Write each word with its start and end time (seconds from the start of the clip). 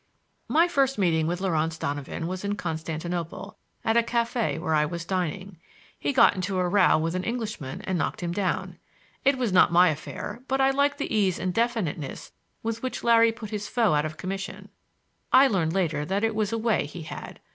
My 0.47 0.67
first 0.67 0.97
meeting 0.97 1.27
with 1.27 1.41
Laurance 1.41 1.77
Donovan 1.77 2.25
was 2.25 2.43
in 2.43 2.55
Constantinople, 2.55 3.59
at 3.85 3.95
a 3.97 4.01
café 4.01 4.59
where 4.59 4.73
I 4.73 4.83
was 4.83 5.05
dining. 5.05 5.59
He 5.99 6.11
got 6.11 6.33
into 6.33 6.57
a 6.57 6.67
row 6.67 6.97
with 6.97 7.13
an 7.13 7.23
Englishman 7.23 7.83
and 7.83 7.99
knocked 7.99 8.21
him 8.23 8.31
down. 8.31 8.79
It 9.23 9.37
was 9.37 9.53
not 9.53 9.71
my 9.71 9.89
affair, 9.89 10.41
but 10.47 10.59
I 10.59 10.71
liked 10.71 10.97
the 10.97 11.15
ease 11.15 11.37
and 11.37 11.53
definiteness 11.53 12.31
with 12.63 12.81
which 12.81 13.03
Larry 13.03 13.31
put 13.31 13.51
his 13.51 13.67
foe 13.67 13.93
out 13.93 14.05
of 14.05 14.17
commission. 14.17 14.69
I 15.31 15.45
learned 15.45 15.73
later 15.73 16.03
that 16.03 16.23
it 16.23 16.33
was 16.33 16.51
a 16.51 16.57
way 16.57 16.87
he 16.87 17.03
had. 17.03 17.39